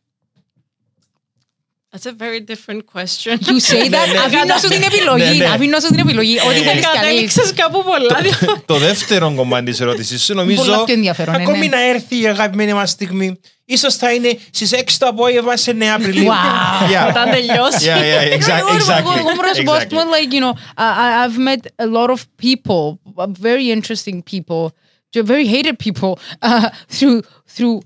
[1.94, 3.34] That's a very different question.
[3.50, 4.18] You say that, Ναι, ναι.
[4.18, 5.44] αφήνω σου την Ναι, επιλογή, ναι.
[5.44, 7.00] αφήνω σου την επιλογή, ό,τι Ε, θέλεις κι αλείς.
[7.00, 8.18] Κατέληξες κάπου πολλά.
[8.66, 11.66] Το δεύτερο κομμάτι της ερώτησης σου νομίζω Πολλά πιο ενδιαφέρον, ναι, ακόμη ναι.
[11.76, 13.40] να έρθει η αγαπημένη μας στιγμή.
[13.64, 16.28] Ίσως θα είναι στις 6 το απόγευμα σε 9 Απριλίου.
[16.28, 16.92] Wow.
[16.92, 17.08] Yeah.
[17.10, 17.78] Όταν τελειώσει.
[17.86, 19.18] Yeah, yeah, exact- Εγώ- εγώ- exactly.
[19.18, 20.26] εγώ μπορώ να σου πω, ας πούμε, Exactly.
[20.26, 22.98] like, you know, I- I- I've met a lot of people,
[23.42, 24.66] very interesting people,
[25.08, 26.66] και very hated people, uh,
[26.98, 27.18] through,
[27.56, 27.78] through,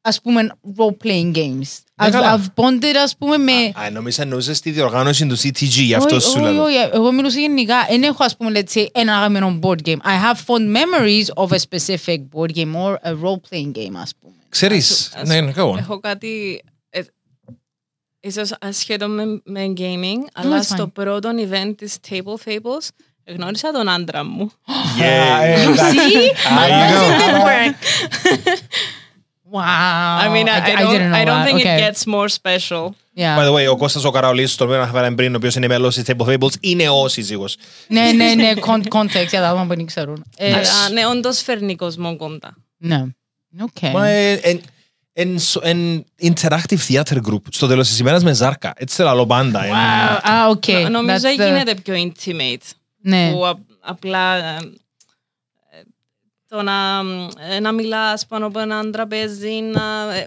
[0.00, 1.68] ας πούμε, role-playing games.
[2.02, 2.38] Ναι, I've, καλά.
[2.40, 3.52] I've bonded, ας πούμε, με...
[3.52, 6.62] Α, νόμιζα εννοούσες τη διοργάνωση του CTG, γι' αυτό Όχι, σου όχι, λέω.
[6.64, 7.86] όχι, Εγώ μιλούσα γενικά.
[7.90, 9.96] Δεν έχω, ας πούμε, let's say, ένα αγαπημένο board game.
[9.96, 14.34] I have fond memories of a specific board game or a role-playing game, ας πούμε.
[14.48, 15.78] Ξέρεις, Ας- ναι, ναι, go on.
[15.78, 17.00] Έχω κάτι ε,
[18.20, 20.64] ίσως ασχέτω με, με gaming, it's αλλά fine.
[20.64, 22.88] στο πρώτο event της Table Fables
[23.26, 24.42] γνώρισα τον άντρα μου.
[24.42, 25.42] Α, Yeah.
[25.42, 25.96] ε, εντάξει.
[25.96, 26.52] See?
[26.52, 27.20] Α, There you go.
[27.20, 27.74] Didn't work;
[29.50, 30.24] Wow.
[30.24, 31.46] I mean, I, I, don't, didn't know I don't that.
[31.46, 31.76] think Okay.
[31.76, 32.84] it gets more special.
[33.16, 33.36] Yeah.
[33.38, 35.94] By the way, ο Κώστας ο Καραολής, τον οποίο αναφέραμε πριν, ο οποίος είναι μέλος
[35.94, 37.56] της Table Fables, είναι ο σύζυγος.
[37.88, 40.24] Ναι, ναι, ναι, con- context για τα άτομα που δεν ξέρουν.
[40.36, 42.56] Ε, Αλλά ναι, όντως φέρνει κόσμο κοντά.
[42.78, 43.04] Ναι.
[43.60, 43.92] Οκ.
[43.92, 44.60] Μα ε, εν-
[45.12, 48.72] εν σο- εν interactive theater group, στο τέλος της ημέρας με ζάρκα.
[48.76, 49.64] Έτσι θέλω άλλο πάντα.
[49.64, 50.30] εν- Wow.
[50.30, 50.90] Α, οκ.
[50.90, 52.70] Νομίζω That's the- γίνεται πιο intimate.
[53.02, 53.30] Ναι.
[53.32, 54.58] Που α- απλά ε, ε,
[56.48, 57.00] το να,
[57.54, 60.26] ε, να μιλάς πάνω από έναν τραπέζι, να ε,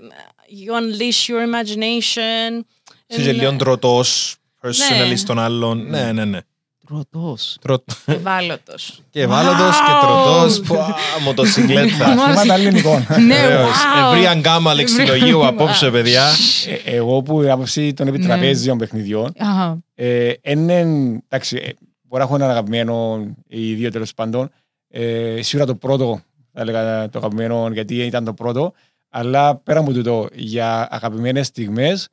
[0.50, 2.64] you unleash your imagination.
[3.08, 5.16] Είσαι και λίγο τρωτός, personally Ναι.
[5.16, 5.86] στον άλλον.
[5.90, 6.40] Ναι, ναι, ναι.
[6.88, 7.58] Τρωτός.
[7.62, 9.00] Τρω- Ευάλωτος.
[9.12, 10.60] Και ευάλωτος και τροτός.
[10.68, 12.06] Πω, α, Μοτοσυκλέτα.
[12.06, 13.06] Θέματα ελληνικών.
[13.28, 13.70] Ναι, Βεβαίως.
[13.70, 14.14] wow.
[14.14, 16.28] Ευρεία γκάμα λεξιλογίου απόψε, παιδιά.
[16.86, 19.78] Ε, Εγώ που η άποψη των επιτραπέζιων παιχνιδιών, Αχα.
[19.96, 20.80] ε, είναι,
[21.30, 21.70] εντάξει, ε,
[22.02, 24.50] μπορεί να έχω έναν αγαπημένο οι δύο τέλο πάντων.
[24.92, 26.22] Ε, σίγουρα το πρώτο,
[26.54, 28.74] θα έλεγα το αγαπημένο, γιατί ήταν το πρώτο.
[29.10, 32.10] Αλλά πέρα από τούτο, για αγαπημένες στιγμές,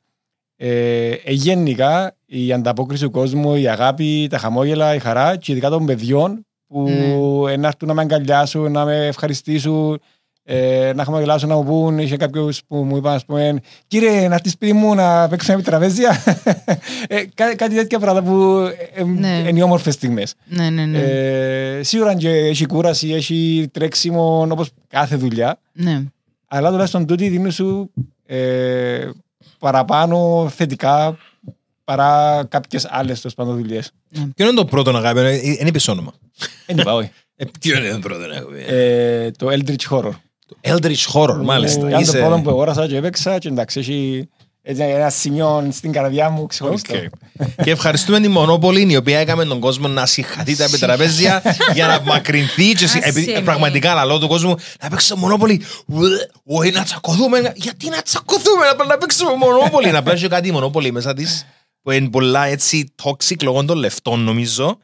[0.55, 5.69] ε, ε, γενικά η ανταπόκριση του κόσμου, η αγάπη, τα χαμόγελα, η χαρά και ειδικά
[5.69, 7.51] των παιδιών που Ναι.
[7.53, 9.99] ε, να έρθουν να με αγκαλιάσουν, να με ευχαριστήσουν.
[10.51, 14.35] Ε, να χαμογελάσω να μου πούν, είχε κάποιους που μου είπαν, ας πούμε, κύριε, να
[14.35, 16.23] έρθεις σπίτι μου να παίξουμε επί τραπέζια.
[17.07, 18.55] ε, κά, κάτι τέτοια πράγματα που
[18.93, 19.43] ε, ε, Ναι.
[19.47, 20.35] είναι οι όμορφες στιγμές.
[20.45, 20.97] Ναι, ναι, ναι.
[20.99, 26.03] Ε, σίγουρα και έχει κούραση, έχει τρέξιμο όπως κάθε δουλειά, ναι.
[26.47, 27.91] αλλά τουλάχιστον τούτη δίνει σου
[28.25, 29.09] ε,
[29.59, 31.17] παραπάνω θετικά
[31.83, 33.91] παρά κάποιες άλλες τέλος πάντων δουλειές.
[34.35, 36.13] Ποιο είναι το πρώτο αγαπημένο, ε, δεν είπες όνομα.
[36.65, 37.11] Δεν είπα, όχι.
[37.35, 38.65] Ε, Ποιο είναι το πρώτο αγαπημένο.
[38.67, 40.11] Ε, το Eldritch Horror.
[40.61, 41.79] Eldritch Horror, μάλιστα.
[41.79, 44.29] Ήταν το Είσαι- πρώτο που αγόρασα και έπαιξα και εντάξει, έχει
[44.61, 46.93] έτσι ένα σημείο στην καρδιά μου ξεχωριστό.
[46.95, 47.01] Οκ.
[47.63, 51.41] Και ευχαριστούμε τη Μονόπολη η οποία έκαμε τον κόσμο να σιχαθεί τα επιτραπέζια
[51.73, 53.45] για να απομακρυνθεί και συ- επειδή- Ασύμι.
[53.45, 55.61] πραγματικά λαλώ του κόσμου να παίξουμε Μονόπολη.
[55.85, 56.09] Ουε,
[56.45, 57.51] Όχι να τσακωθούμε.
[57.55, 59.91] Γιατί να τσακωθούμε να πάμε να παίξουμε Μονόπολη.
[59.91, 61.45] Να πλάσει κάτι η Μονόπολη μέσα της
[61.81, 64.77] που είναι πολλά έτσι toxic λόγω των λεφτών νομίζω.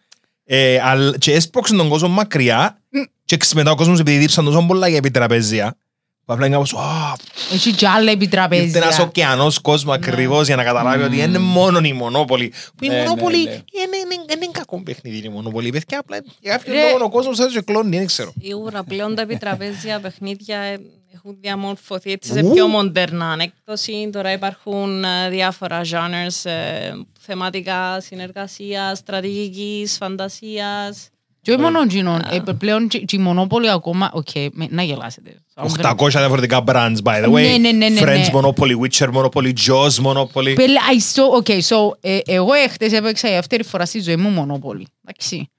[0.45, 2.81] Ε, αλλά- και έσπρωξε τον κόσμο μακριά
[3.25, 5.77] και μετά ο κόσμος επειδή δίψαν τόσο πολλά για επιτραπέζια.
[6.25, 7.13] Που απλά είναι κάπως, «Α,
[7.53, 8.81] Έχει και άλλα Ήρθε επιτραπέζια.
[8.81, 12.53] ένας ωκεανός κόσμος ακριβώς για να καταλάβει ότι είναι μόνο η Μονόπολη.
[12.75, 13.49] Που η Ναι, ναι, Μονόπολη ναι.
[13.51, 13.59] είναι-
[14.03, 15.69] είναι είναι κακό παιχνίδι η Μονόπολη.
[15.69, 16.91] Παιδιά, απλά για κάποιον Ρε.
[16.91, 18.33] λόγο ο κόσμος σας κλώνει, δεν ξέρω.
[18.41, 20.77] Σίγουρα πλέον τα επιτραπέζια παιχνίδια ε,
[21.25, 22.51] έχουν διαμορφωθεί έτσι σε Ου.
[22.53, 24.09] πιο μοντέρνα ανέκδοση.
[24.11, 31.09] Τώρα υπάρχουν ε, διάφορα genres ε, θεματικά συνεργασίας, στρατηγικής, φαντασίας.
[31.41, 35.35] Και όχι μόνο εκείνον, ε, πλέον και και η Μονόπολη ακόμα, οκ, με- να γελάσετε.
[35.55, 37.31] 800 διαφορετικά brands, by the way.
[37.31, 38.29] Ναι, ναι, ναι, ναι, Friends ναι.
[38.33, 40.53] Monopoly, Witcher Monopoly, Jaws Monopoly.
[40.55, 44.29] Πέλε, I saw, okay, so, ε, εγώ εχθές έπαιξα η δεύτερη φορά στη ζωή μου
[44.29, 44.87] Μονόπολη.
[45.05, 45.49] Εντάξει.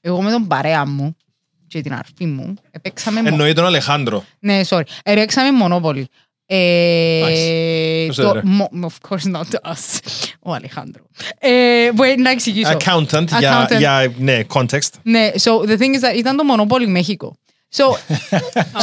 [0.00, 1.16] Εγώ με τον παρέα μου
[1.68, 4.24] και την αρφή μου έπαιξαμε Mo- Εννοεί τον Αλεχάνδρο.
[4.38, 4.82] Ναι, sorry.
[5.02, 6.08] Έπαιξαμε Μονόπολη.
[6.46, 7.20] Ε,
[8.04, 8.40] Ποιος το, έδερε?
[8.44, 9.98] mo- of course not us.
[10.42, 11.04] Ο Αλεχάνδρο.
[11.38, 12.76] Ε, μπορεί να εξηγήσω.
[12.76, 13.78] Accountant, για, Accountant.
[13.78, 14.88] για, ναι, context.
[15.02, 17.36] Ναι, so the thing is that ήταν το Μονόπολη Μέχικο.
[17.76, 17.84] So,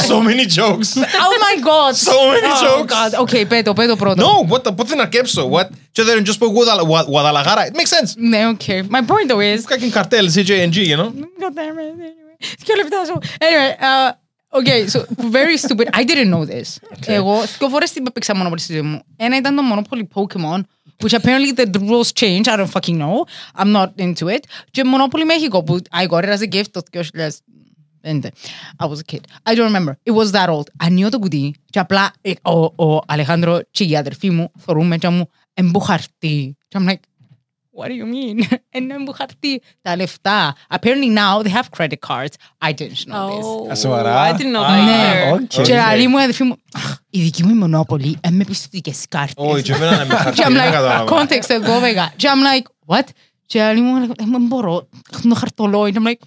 [0.10, 0.90] So many jokes.
[1.26, 1.94] oh my god.
[2.10, 2.94] So many oh jokes.
[2.94, 3.20] God.
[3.30, 4.24] Okay, πέτω, πέτω πρώτο.
[4.24, 5.68] No, what the, πότε να αρκέψω, what?
[5.92, 7.66] Και δεν just πω Guadala- Gua- Guadalajara.
[7.66, 8.14] It makes sense.
[8.18, 8.82] Ναι, okay.
[8.96, 11.10] My point though is, Fucking cartel, CJNG, you know?
[11.42, 12.21] God damn it.
[12.41, 12.41] Anyway.
[12.65, 13.19] Δύο λεπτά σου.
[13.41, 14.13] Anyway, uh,
[14.59, 14.99] okay, so
[15.31, 15.89] very stupid.
[15.93, 16.79] I didn't know this.
[17.07, 19.03] Εγώ δύο φορές την έπαιξα Monopoly στη ζωή μου.
[19.17, 20.61] Ένα ήταν το Monopoly Pokemon,
[21.03, 22.49] which apparently the rules change.
[22.49, 23.25] I don't fucking know.
[23.61, 24.41] I'm not into it.
[24.71, 28.31] Και Monopoly Mexico, που I got it as a gift το 2005.
[28.83, 29.23] I was a kid.
[29.47, 29.95] I don't remember.
[30.05, 30.69] It was that old.
[30.77, 35.09] Ανοίγω το κουτί και απλά ε, ο, ο Αλεχάνδρο και η αδερφή μου θωρούμε και
[35.09, 36.57] μου εμποχαρτεί.
[36.69, 37.03] Και I'm like,
[37.78, 38.58] What do you mean?
[38.70, 39.62] Ένα εμποχαρτεί.
[39.82, 40.56] Τα λεφτά.
[40.70, 42.34] Apparently now they have credit cards.
[42.66, 43.72] I didn't know this.
[43.72, 45.32] Α, σοβαρά; I didn't know Α, that Ναι.
[45.32, 45.60] either.
[45.60, 45.66] ok.
[45.66, 49.06] Και λαλεί μου η αδερφή μου, «Αχ, η δική μου η Μονόπολη, ε, με πιστωτικές
[49.10, 49.34] κάρτες.
[49.38, 51.16] Όχι, και εμένα με Και χαρτί, I'm δεν like, κατάλαβα.
[51.22, 52.12] context εγώ βέβαια.
[52.16, 53.08] Και I'm like, what?
[53.46, 55.92] Και λαλεί μου, «Ε, δεν μπορώ, έχω χαρτολόι.
[55.92, 56.22] Και I'm like,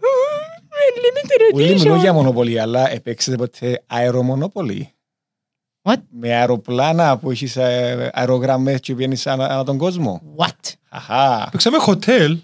[0.00, 2.14] «Ε, limited Ούλοι μιλούν για edition.
[2.14, 4.94] Μονόπολη, αλλά επαίξετε ποτέ Αερομονόπολη.
[5.90, 5.96] What?
[6.10, 10.22] Με αεροπλάνα που έχεις ε, αερογραμμές και βγαίνεις ανά, ανά τον κόσμο.
[10.36, 10.74] What?
[10.88, 12.36] Αχά, Παίξαμε hotel.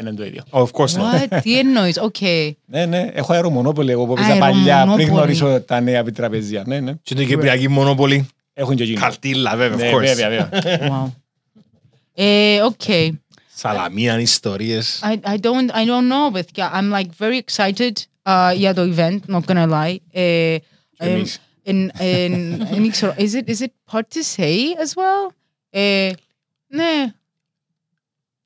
[0.00, 0.42] είναι το ίδιο.
[0.50, 1.14] Oh, of course not.
[1.32, 1.38] What?
[1.42, 2.50] Τι εννοείς, okay.
[2.64, 5.08] Ναι, ναι, έχω αερομονόπολη εγώ που έπαιζα παλιά πριν Αερομονόπολη.
[5.08, 6.62] γνωρίσω τα νέα επιτραπεζία.
[6.66, 6.92] Ναι, ναι.
[7.02, 8.28] Και την Κυπριακή Μονόπολη.
[8.52, 8.98] Έχουν και εκείνοι.
[8.98, 10.14] Χαρτίλα, βέβαια, Ναι, of course.
[10.14, 10.78] βέβαια, βέβαια.
[11.06, 11.10] Wow.
[12.14, 13.10] Ε, okay.
[13.54, 15.00] Σαλαμίαν, ιστορίες.
[15.04, 16.70] I, I don't I don't know παιδιά.
[16.74, 19.96] I'm like very excited uh, για το event, not gonna lie.
[20.12, 20.58] Ε, ε,
[20.98, 21.40] εμείς.
[21.66, 25.32] Εν- εν- εν ήξερα, is it, is it part to say as well?
[25.70, 26.10] Ε,
[26.66, 27.12] ναι.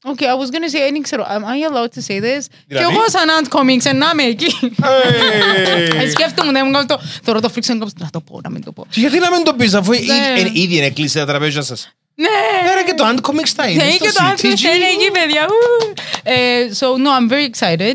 [0.07, 2.45] Okay, I was gonna say, δεν ήξερα, am I allowed to say this?
[2.49, 4.47] Και Δηλαδή; εγώ σαν Ant Comics, να είμαι εκεί.
[4.83, 6.11] Ε, Hey!
[6.11, 8.73] Σκέφτομαι, δεν μου κάνω το, θεωρώ το φρίξαν κάπως, να το πω, να μην το
[8.73, 8.87] πω.
[8.91, 9.97] Και Γιατί να μην το πεις αφού Ναι.
[9.99, 11.95] ήδη- εν- ήδη είναι κλείσει τα τραπέζια σας.
[12.15, 12.71] Ναι!
[12.71, 13.85] Άρα και το Antcomics θα είναι.
[13.85, 14.43] Ναι, στο και το άλλο CTG.
[14.61, 15.47] είναι εκεί, παιδιά.
[15.47, 15.93] Ου.
[16.23, 17.95] Ε, So, no, I'm very excited.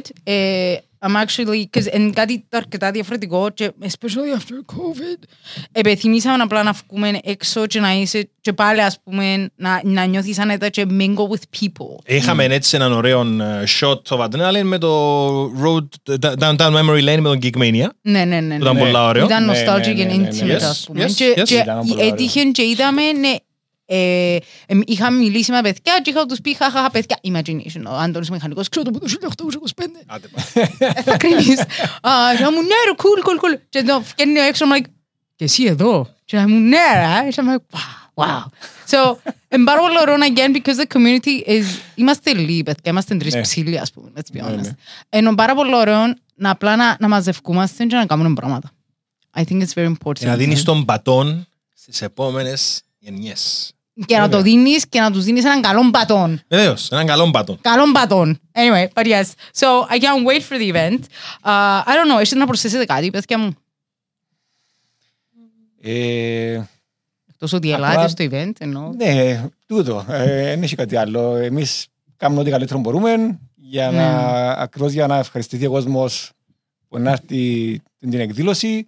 [1.05, 5.23] Ε, I'm actually, because είναι κάτι αρκετά διαφορετικό και especially after COVID.
[5.71, 10.39] Επιθυμήσαμε απλά να βγούμε έξω και να είσαι και πάλι ας πούμε να, να νιώθεις
[10.39, 11.95] άνετα και mingle with people.
[12.05, 17.29] Είχαμε έτσι έναν ωραίο ε, shot το Adrenaline με το Road Downtown Memory Lane με
[17.29, 17.87] τον Geekmania.
[18.01, 18.55] Ναι, ναι, ναι.
[18.57, 18.81] Που ήταν ναι.
[18.81, 19.25] πολλά ωραίο.
[19.25, 20.53] Ήταν Ναι, nostalgic ναι, ναι, and ναι, ναι.
[20.55, 21.05] intimate, Yes, ας πούμε.
[21.05, 21.43] yes, Και, yes.
[21.43, 23.35] και Ήταν πολλά έτυχε και είδαμε, ναι,
[23.85, 24.39] ε, ε,
[24.85, 28.69] είχαμε μιλήσει με παιδιά και είχα τους πει χαχαχα παιδιά imagination ο Άντωνης Μηχανικός.
[28.69, 29.29] Ξέρω το από το
[29.75, 30.41] 1825 Άντε, πά.
[31.03, 31.59] θα κρίνεις.
[32.01, 34.85] Α, και να μου ναι ρε cool cool cool και να βγαίνει έξω I'm like
[35.35, 36.77] και εσύ εδώ; Και να μου ναι
[37.23, 38.43] ρε και I'm like wow wow
[38.89, 39.17] so
[39.47, 41.63] εν πάρα πολύ ωραίο again because the community is
[41.95, 43.41] είμαστε λίγοι παιδιά είμαστε τρεις Ναι.
[43.41, 44.61] ψήλοι ας πούμε let's be Ναι, honest.
[44.61, 44.69] Ναι.
[45.09, 45.99] ενώ πάρα πολύ ωραίο
[46.35, 48.71] να απλά να, να μαζευκούμαστε και να κάνουμε πράγματα.
[49.37, 50.19] I think it's very important.
[50.19, 53.73] Και να δίνεις τον μπατόν στις επόμενες γενιές.
[54.05, 57.57] Και να το δίνεις και να τους δίνεις έναν καλό μπατόν Βεβαίως, έναν καλό μπατόν.
[57.61, 58.39] Καλό μπατόν.
[58.51, 59.23] Anyway, but yes.
[59.59, 60.99] So I can't wait for the event.
[61.43, 63.55] Uh, I don't know, έχετε να προσθέσετε κάτι, παιδιά μου;
[65.81, 66.61] Ε,
[67.29, 68.91] Εκτός ότι Απλά- ελάτε στο event, εννοώ.
[68.95, 70.05] ναι, τούτο.
[70.09, 71.35] Ε, δεν έχει κάτι άλλο.
[71.35, 73.97] Εμείς κάνουμε ό,τι καλύτερο μπορούμε για Ναι.
[73.97, 74.07] να,
[74.51, 76.31] ακριβώς για να ευχαριστηθεί ο κόσμος
[76.89, 78.87] που να έρθει την εκδήλωση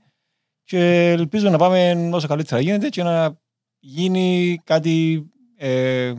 [0.63, 3.35] και ελπίζω να πάμε όσο καλύτερα γίνεται και να
[3.79, 5.25] γίνει κάτι
[5.57, 6.13] ε,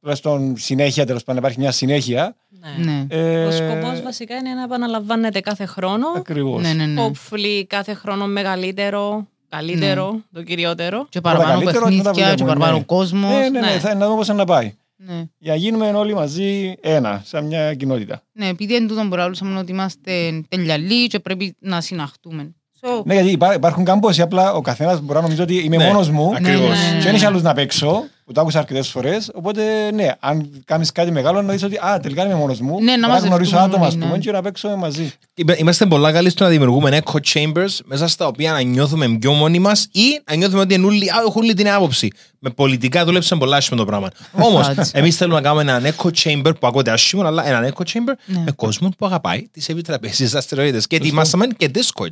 [0.00, 2.36] τουλάχιστον συνέχεια, τέλος πάντων, να υπάρχει μια συνέχεια.
[2.48, 2.84] Ναι.
[2.84, 3.06] Ναι.
[3.08, 6.06] Ε, Ο σκοπός βασικά είναι να επαναλαμβάνεται κάθε χρόνο.
[6.16, 6.62] Ακριβώς.
[6.62, 7.10] Ναι, ναι, ναι.
[7.10, 11.06] Hopefully κάθε χρόνο μεγαλύτερο, καλύτερο, το κυριότερο.
[11.08, 12.84] Και παραπάνω καλύτερο, και μετά παιχνίδια, και βλέπουμε, παραπάνω ναι.
[12.84, 13.30] κόσμος.
[13.30, 13.78] Ναι, ναι, ναι, ναι.
[13.78, 14.74] θα να δούμε πώς θα να πάει.
[14.96, 15.24] Ναι.
[15.38, 18.22] Για να γίνουμε όλοι μαζί ένα, σαν μια κοινότητα.
[18.32, 22.54] Ναι, επειδή εν τούτον μπορούσαμε ότι είμαστε τελειαλοί και πρέπει να συναχτούμε.
[22.80, 25.84] So, Ναι, γιατί υπά- υπάρχουν κάμποσοι, απλά ο καθένας μπορεί να νομίζει ότι είμαι Ναι,
[25.86, 26.60] μόνος μου ακριβώς.
[26.68, 26.98] Ναι, ναι, ναι.
[26.98, 29.62] και δεν έχει άλλους να παίξω, που το άκουσα αρκετές φορές, οπότε
[29.94, 32.96] ναι, αν κάνεις κάτι μεγάλο να δεις ότι α, τελικά είμαι μόνος μου, Ναι, να
[32.96, 34.18] μπορώ να μαζευτούμε γνωρίσω άτομα ας όλοι, πούμε ναι.
[34.18, 35.12] και να παίξω μαζί.
[35.34, 39.32] Είμα- Είμαστε πολλά καλοί στο να δημιουργούμε echo chambers μέσα στα οποία να νιώθουμε πιο
[39.32, 42.12] μόνοι μας ή να νιώθουμε ότι είναι όλοι- α, έχουν όλη την άποψη.
[42.38, 44.08] Με πολιτικά δούλεψε πολλά άσχημα το πράγμα.
[44.46, 44.90] Όμως, Έτσι.
[44.94, 48.42] εμείς θέλουμε να κάνουμε έναν echo chamber που ακούγεται άσχημο, αλλά έναν echo chamber Ναι.
[48.44, 50.80] με κόσμο που αγαπάει τις επιτραπέζιες δραστηριότητε.
[50.86, 52.10] Και ετοιμάσαμε και Discord.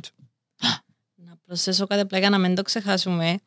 [1.49, 3.37] Να προσθέσω κάτι απλά για να μην το ξεχάσουμε.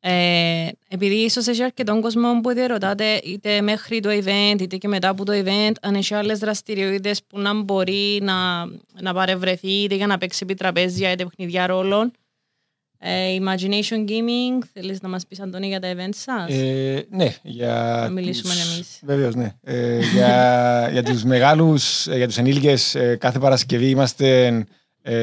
[0.00, 5.08] Ε, επειδή ίσως έχει αρκετόν κόσμο που διαρωτάτε είτε μέχρι το event είτε και μετά
[5.08, 8.64] από το event αν έχει άλλες δραστηριότητες που να μπορεί να,
[9.00, 12.12] να παρευρεθεί είτε για να παίξει επί τραπέζια είτε παιχνιδιά ρόλων.
[12.98, 18.00] Ε, Imagination Gaming, θέλεις να μας πεις Αντώνη για τα events σας; Ε, ναι, για
[18.02, 19.00] Να μιλήσουμε τους- εμείς.
[19.02, 19.54] Βεβαίως, ναι.
[19.62, 24.64] Ε, για, για τους μεγάλους, ε, για τους ενήλικες, ε, κάθε Παρασκευή είμαστε ε,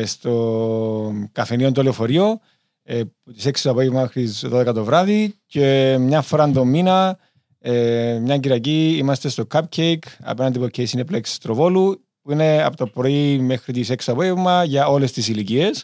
[0.06, 2.40] στο καφενείο το λεωφορείο
[2.84, 6.66] ε, από τις 6 το απόγευμα μέχρι τις 12 το βράδυ και μια φορά το
[6.66, 7.18] μήνα,
[7.60, 12.88] ε, μια Κυριακή, είμαστε στο Cupcake απέναντι από Case Cineplex Τροβόλου που είναι από το
[12.88, 15.84] πρωί μέχρι τις 6 το απόγευμα για όλες τις ηλικίες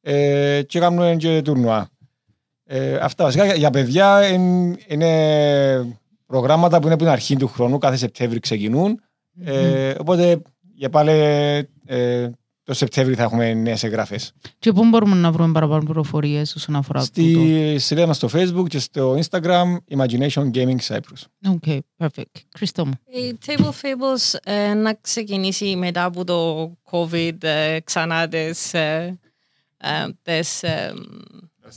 [0.00, 1.88] ε, και κάνουμε και τουρνουά.
[2.64, 7.48] Ε, αυτά βασικά για, για παιδιά εν- είναι προγράμματα που είναι από την αρχή του
[7.48, 9.00] χρόνου, κάθε Σεπτέμβρη ξεκινούν.
[9.44, 10.42] Ε, οπότε
[10.74, 11.10] για πάλι
[11.86, 12.30] ε,
[12.68, 14.32] το Σεπτέμβρη θα έχουμε νέες εγγραφές.
[14.58, 18.66] και πού μπορούμε να βρούμε παραπάνω πληροφορίες όσον αφορά τούτο; Στη σελίδα μας στο Facebook
[18.68, 21.50] και στο Instagram Imagination Gaming Cyprus.
[21.60, 22.40] Okay, perfect.
[22.56, 22.92] Χριστό μου.
[23.06, 29.18] Η Table Fables ε, να ξεκινήσει μετά από το COVID ε, ξανά τις, ε,
[29.76, 29.88] ε,
[30.22, 30.92] τις, ε,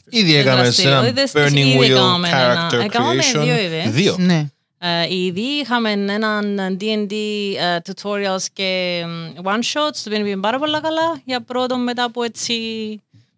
[0.10, 3.44] Ήδη έκαμε σε ένα δραστηριότητες της, Burning ήδη Wheel έκαμε ένα- Character έκαμε Creation.
[3.44, 3.92] δύο events.
[3.92, 4.16] Δύο.
[4.20, 4.50] Ναι.
[4.84, 7.12] Ε, ήδη είχαμε έναν D&D
[7.60, 9.02] ε, tutorials και
[9.36, 12.54] ε, one shots, το οποίο πήγε πάρα πολλά καλά για πρώτο μετά από έτσι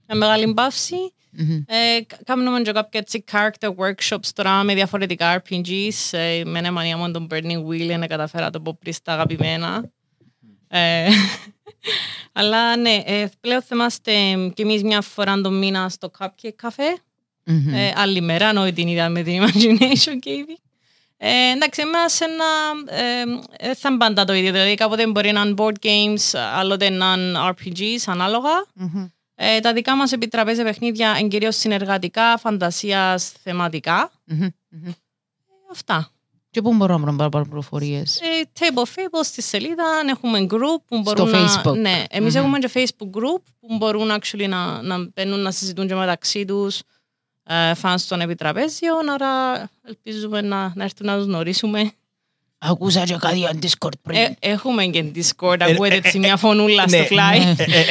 [0.07, 0.95] μια μεγάλη παύση.
[1.37, 1.63] Μμμ.
[1.67, 5.89] Ε, κα- Κάνουμε και κάποια έτσι character workshops τώρα με διαφορετικά RPGs.
[6.11, 9.91] Ε, με ένα μανία μου τον Burning Wheel να καταφέρα το πω πριν στα αγαπημένα.
[10.67, 11.07] Ε,
[12.33, 14.11] αλλά ναι, ε, πλέον θυμάστε
[14.53, 16.97] κι εμείς μια φορά το μήνα στο Cupcake Cafe.
[17.45, 17.73] Μμμ.
[17.73, 20.57] Ε, άλλη μέρα, ενώ την είδα με την Imagination Gaming.
[21.25, 22.45] Ε, εντάξει, εμάς ένα,
[22.87, 23.21] ε,
[23.69, 24.51] ε, θα είναι πάντα το ίδιο.
[24.51, 28.65] Δηλαδή, κάποτε μπορεί να είναι board games, άλλοτε να είναι RPGs, ανάλογα.
[28.73, 29.05] Μμμ.
[29.35, 34.11] Ε, τα δικά μας επιτραπέζια παιχνίδια είναι κυρίως συνεργατικά, φαντασίας, θεματικά.
[34.25, 34.47] Μμμ.
[34.69, 34.91] Μμμ.
[35.71, 36.11] Αυτά.
[36.49, 40.99] Και πού μπορούμε να βρούμε παραπάνω πληροφορίες; Ε, Table Fables στη σελίδα, έχουμε group που
[40.99, 41.61] μπορούν Στο να...
[41.63, 41.77] Facebook.
[41.77, 42.41] Ναι, εμείς Μμμ.
[42.43, 46.81] έχουμε και Facebook group που μπορούν actually να, να μπαίνουν να συζητούν και μεταξύ τους
[47.43, 49.29] ε, fans των επιτραπέζιων, άρα
[49.87, 51.91] ελπίζουμε να, να έρθουν να τους γνωρίσουμε.
[52.57, 54.17] Ακούσα και κάτι για Discord πριν.
[54.19, 56.97] Ε, έχουμε και Discord, Ε, ακούετε ε, έτσι ε, μια φωνούλα ναι.
[56.97, 57.39] στο πλάι.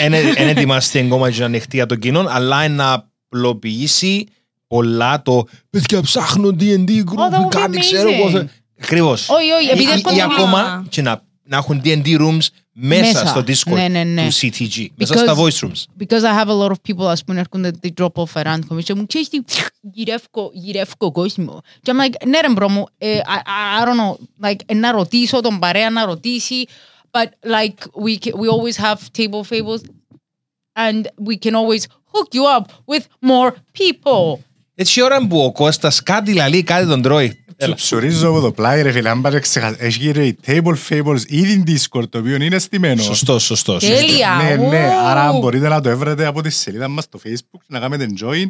[0.08, 0.20] Ναι.
[0.34, 4.26] Δεν ετοιμαστεί ακόμα και να ανοιχτεί για το κοινό, αλλά να απλοποιήσει
[4.66, 8.28] πολλά το παιδιά ψάχνω D&D Oh, that group, would be κάτι ξέρω εγώ.
[8.40, 8.44] amazing.
[8.82, 9.28] Ακριβώς.
[9.28, 12.47] Όχι, όχι, επειδή Ή- έρχονται Ή όλοι- ακόμα και να, να έχουν D&D rooms
[12.79, 13.27] μέσα, Μέσα.
[13.27, 14.27] στο Discord Ναι, ναι, ναι.
[14.27, 14.85] του CTG.
[14.95, 15.83] Μέσα Because- στα voice rooms.
[16.03, 18.83] Because I have a lot of people, ας πούμε, έρχονται, they drop off around me
[18.83, 19.39] και μου ξέρεις τι,
[19.81, 21.61] γυρεύκω, γυρεύκω κόσμο.
[21.81, 24.73] Και I'm like, ναι ρε μπρο μου, ε, I, I, I don't know, like, ε,
[24.73, 26.65] να ρωτήσω τον παρέα να ρωτήσει,
[27.11, 29.81] but like, we, ca- we always have table fables
[30.75, 34.39] and we can always hook you up with more people.
[34.75, 37.40] Έτσι η ώρα που ο Κώστας κάτι λαλεί, κάτι τον τρώει.
[37.64, 37.74] Έλα.
[37.74, 39.76] Ψουρίζω από το πλάι ρε φίλε, αν πα' τζαι ξεχάσει.
[39.78, 43.02] Έχει γύρω η Table Fables ήδη Discord, το οποίο είναι στημένο.
[43.02, 43.84] Σωστός, σωστός.
[43.84, 44.40] Τέλεια.
[44.42, 45.06] Ναι, ναι, Ου.
[45.06, 48.46] άρα μπορείτε να το έβρετε από τη σελίδα μας στο Facebook, να κάνετε join.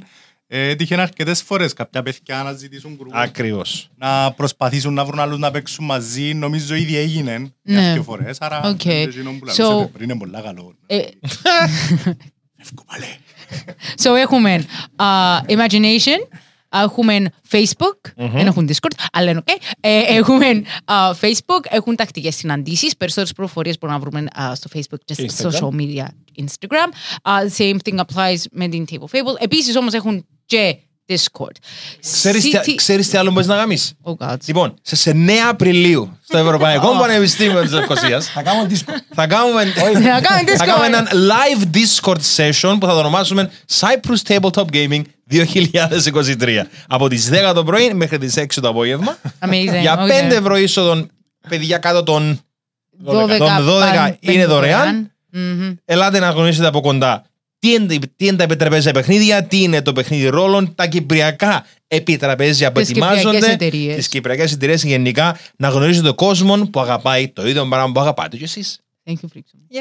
[0.55, 3.91] Ε, τύχαινε αρκετές φορές κάποια παιδιά να ζητήσουν group, Ακριβώς.
[3.97, 6.35] να προσπαθήσουν να βρουν άλλους να παίξουν μαζί.
[6.35, 7.49] Νομίζω ήδη έγινε Ναι.
[7.81, 8.85] μια δύο φορές, άρα Οκ.
[8.85, 10.75] είναι εκείνο που So- λαλούσατε πριν, είναι πολλά καλό.
[10.87, 10.97] Ε,
[12.63, 13.07] Εύκο παλέ.
[14.03, 14.65] So έχουμε
[14.99, 16.21] uh, Imagination,
[16.73, 19.53] έχουμε Facebook, δεν έχουν Discord, αλλά είναι ok.
[19.81, 25.01] Ε, έχουμε uh, Facebook, έχουν τακτικές συναντήσεις, περισσότερες πληροφορίες μπορούμε να βρούμε uh, στο Facebook
[25.05, 25.55] και Και στα Instagram.
[25.55, 26.05] social media,
[26.45, 26.89] Instagram.
[27.23, 29.37] Uh, same thing applies με την Table Fable.
[29.39, 30.77] Επίσης όμως έχουν και
[31.09, 31.57] Discord.
[32.01, 33.93] Ξέρεις, τι- City- ξέρεις τι άλλο μπορείς να κάνεις.
[34.05, 34.37] Oh God.
[34.47, 38.93] Λοιπόν, σε, σε 9 Απριλίου στο Ευρωπαϊκό Πανεπιστήμιο της Λευκοσίας Θα κάνω disco.
[39.15, 39.65] θα κάνουμε,
[40.11, 40.67] Να κάνουμε θα Discord.
[40.67, 46.63] κάνουμε έναν live Discord session που θα το ονομάσουμε Cyprus Tabletop Gaming 2023.
[46.89, 49.17] Από τις 10 το πρωί μέχρι τις 6 το απόγευμα.
[49.39, 49.81] Amazing.
[49.81, 50.31] Για Okay.
[50.31, 51.11] 5 ευρώ είσοδον,
[51.49, 52.41] παιδιά κάτω των
[53.05, 55.07] 12 των 12 παν- είναι δωρεάν.
[55.35, 55.75] Μμμ.
[55.85, 57.23] Ελάτε να γνωρίσετε από κοντά
[57.63, 62.73] τι είναι, τι είναι τα επιτραπέζια παιχνίδια, τι είναι το παιχνίδι ρόλων, τα κυπριακά επιτραπέζια
[62.73, 63.97] που Τις κυπριακές ετοιμάζονται, εταιρείες.
[63.97, 68.37] τις κυπριακές εταιρείες γενικά, να γνωρίζετε τον κόσμο που αγαπάει το ίδιο πράγμα που αγαπάτε
[68.37, 68.81] κι εσείς.
[69.07, 69.79] Thank you, Frickson.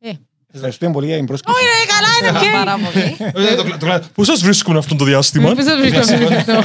[0.00, 0.10] Ε,
[0.52, 1.58] Ευχαριστούμε πολύ για την πρόσκληση.
[1.86, 2.50] καλά είναι και...
[2.52, 4.00] Πάρα πολύ.
[4.14, 6.62] Πού σα βρίσκουν αυτό το διάστημα, Πού σας βρίσκω αυτό.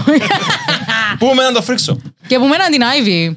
[1.19, 3.35] Πού με να το φρίξω; Και από μένα την Ivy.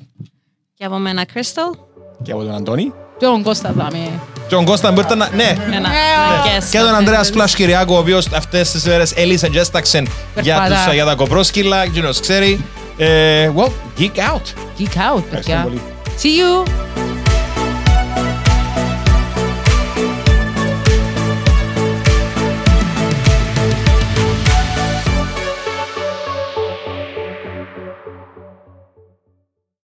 [0.75, 1.79] Και από μένα, Crystal.
[2.23, 2.93] Και από τον Αντώνη.
[3.19, 4.21] Και τον Κώστα δάμε.
[4.49, 5.29] Τον Κώστα μπορείτε να.
[5.37, 5.89] Ναι, Ένα.
[5.89, 6.65] Ε, Yes.
[6.71, 10.03] και τον Ανδρέας Πλάς Κυριάκο, ο οποίος αυτές τις μέρες έλυσε και έσταξε
[10.41, 10.83] για, Περπατά.
[10.85, 11.83] τους, για τα κοπρόσκυλα.
[11.83, 12.65] Εκείνο ξέρει.
[12.97, 14.43] Ε, well, geek out.
[14.79, 15.61] Geek out, Ευχαριστούμε παιδιά.
[15.63, 15.81] πολύ.
[16.23, 16.69] See you.